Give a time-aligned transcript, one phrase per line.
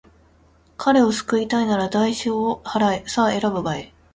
[0.77, 3.07] 彼を救いたいのなら、代償を払え。
[3.07, 3.93] さあ、選ぶがいい。